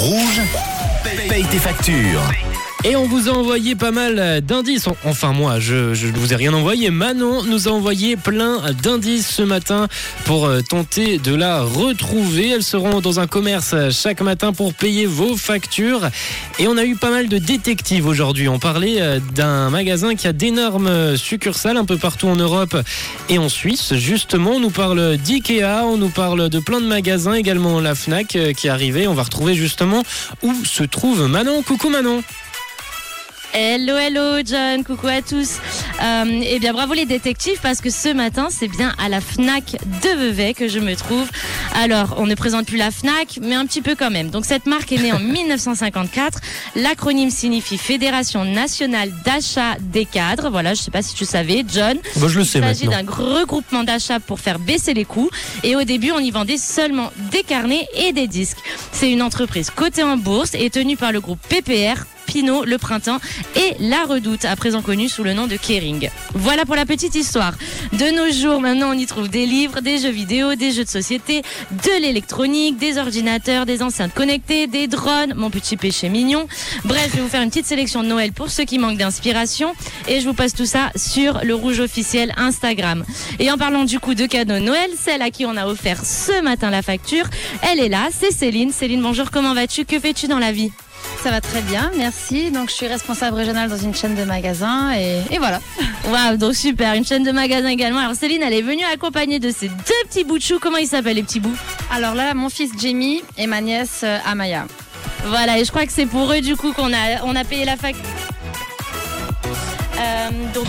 [0.00, 0.40] Rouge,
[1.28, 2.22] paye tes factures.
[2.82, 4.88] Et on vous a envoyé pas mal d'indices.
[5.04, 6.90] Enfin moi, je ne vous ai rien envoyé.
[6.90, 9.86] Manon nous a envoyé plein d'indices ce matin
[10.24, 12.48] pour euh, tenter de la retrouver.
[12.48, 16.08] Elles seront dans un commerce chaque matin pour payer vos factures.
[16.58, 18.48] Et on a eu pas mal de détectives aujourd'hui.
[18.48, 22.74] On parlait euh, d'un magasin qui a d'énormes succursales un peu partout en Europe
[23.28, 23.92] et en Suisse.
[23.96, 28.36] Justement, on nous parle d'IKEA, on nous parle de plein de magasins, également la FNAC
[28.36, 29.06] euh, qui est arrivée.
[29.06, 30.02] On va retrouver justement
[30.42, 31.62] où se trouve Manon.
[31.62, 32.22] Coucou Manon.
[33.52, 34.84] Hello, hello, John.
[34.84, 35.58] Coucou à tous.
[36.00, 39.76] Euh, eh bien, bravo les détectives parce que ce matin, c'est bien à la Fnac
[40.02, 41.28] de Vevey que je me trouve.
[41.74, 44.30] Alors, on ne présente plus la Fnac, mais un petit peu quand même.
[44.30, 46.38] Donc, cette marque est née en 1954.
[46.76, 50.48] L'acronyme signifie Fédération nationale d'achat des cadres.
[50.48, 51.98] Voilà, je sais pas si tu savais, John.
[52.16, 55.30] Bah, je le sais Il s'agit d'un regroupement d'achats pour faire baisser les coûts.
[55.64, 58.58] Et au début, on y vendait seulement des carnets et des disques.
[58.92, 62.04] C'est une entreprise cotée en bourse et tenue par le groupe PPR.
[62.30, 63.18] Pinot, Le Printemps
[63.56, 66.10] et La Redoute, à présent connue sous le nom de Kering.
[66.34, 67.54] Voilà pour la petite histoire.
[67.92, 70.88] De nos jours, maintenant, on y trouve des livres, des jeux vidéo, des jeux de
[70.88, 76.46] société, de l'électronique, des ordinateurs, des enceintes connectées, des drones, mon petit péché mignon.
[76.84, 79.74] Bref, je vais vous faire une petite sélection de Noël pour ceux qui manquent d'inspiration
[80.06, 83.04] et je vous passe tout ça sur le rouge officiel Instagram.
[83.40, 86.40] Et en parlant du coup de cadeaux Noël, celle à qui on a offert ce
[86.42, 87.24] matin la facture,
[87.68, 88.70] elle est là, c'est Céline.
[88.70, 89.84] Céline, bonjour, comment vas-tu?
[89.84, 90.70] Que fais-tu dans la vie?
[91.22, 92.50] Ça va très bien, merci.
[92.50, 95.60] Donc je suis responsable régionale dans une chaîne de magasins et, et voilà.
[96.10, 97.98] Waouh, donc super, une chaîne de magasins également.
[97.98, 100.58] Alors Céline, elle est venue accompagnée de ses deux petits bouts de chou.
[100.60, 101.56] Comment ils s'appellent les petits bouts?
[101.92, 104.66] Alors là, mon fils Jamie et ma nièce euh, Amaya.
[105.26, 107.66] Voilà, et je crois que c'est pour eux du coup qu'on a, on a payé
[107.66, 107.94] la fac.
[109.98, 110.66] Euh, donc,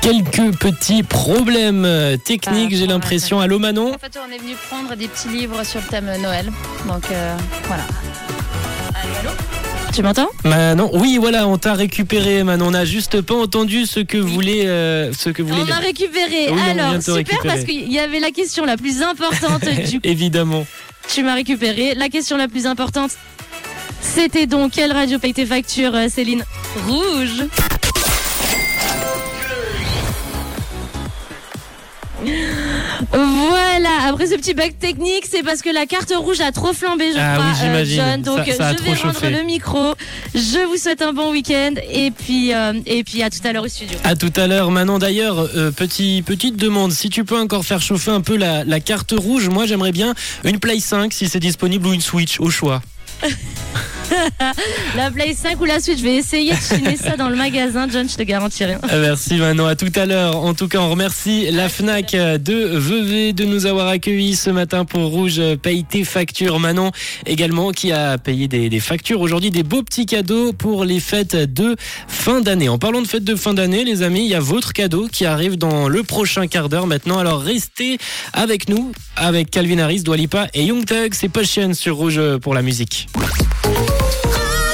[0.00, 3.40] Quelques petits problèmes euh, techniques, Ah, j'ai l'impression.
[3.40, 3.94] Allô Manon?
[3.94, 6.50] En fait, on est venu prendre des petits livres sur le thème Noël.
[6.88, 7.36] Donc euh,
[7.66, 7.82] voilà.
[9.94, 12.68] Tu m'entends Manon, oui, voilà, on t'a récupéré, Manon.
[12.68, 15.62] On n'a juste pas entendu ce que voulait, euh, ce que voulait.
[15.62, 16.48] On m'a récupéré.
[16.50, 17.48] Oui, Alors super récupérer.
[17.48, 20.06] parce qu'il y avait la question la plus importante du coup.
[20.06, 20.66] Évidemment.
[21.08, 21.94] Tu m'as récupéré.
[21.94, 23.10] La question la plus importante,
[24.00, 26.44] c'était donc quelle radio paye tes factures, euh, Céline?
[26.86, 27.44] Rouge.
[34.10, 37.18] Après ce petit bug technique, c'est parce que la carte rouge a trop flambé, je
[37.18, 37.96] Ah crois, oui, j'imagine.
[37.96, 38.22] John.
[38.22, 39.30] Donc Ça- ça a je vais rendre chauffé.
[39.30, 39.94] le micro.
[40.34, 43.64] Je vous souhaite un bon week-end et puis euh, et puis à tout à l'heure
[43.64, 43.98] au studio.
[44.04, 44.98] À tout à l'heure, Manon.
[44.98, 46.92] D'ailleurs, euh, petit, petite demande.
[46.92, 50.14] Si tu peux encore faire chauffer un peu la, la carte rouge, moi j'aimerais bien
[50.44, 52.82] une Play 5 si c'est disponible ou une Switch au choix.
[54.96, 57.86] La Play 5 ou la Switch, je vais essayer de chiner ça dans le magasin,
[57.90, 58.78] John, je te garantis rien.
[58.82, 60.36] Ah, Merci Manon, à tout à l'heure.
[60.36, 64.84] En tout cas, on remercie la FNAC de Vevey de nous avoir accueillis ce matin
[64.84, 66.58] pour Rouge Paye tes factures.
[66.58, 66.90] Manon
[67.26, 71.36] également qui a payé des, des factures aujourd'hui, des beaux petits cadeaux pour les fêtes
[71.36, 71.76] de
[72.08, 72.68] fin d'année.
[72.68, 75.24] En parlant de fêtes de fin d'année, les amis, il y a votre cadeau qui
[75.26, 77.18] arrive dans le prochain quart d'heure maintenant.
[77.18, 77.98] Alors restez
[78.32, 81.14] avec nous, avec Calvin Harris, Dwalipa et Young Thug.
[81.14, 83.08] C'est Passion sur Rouge pour la musique.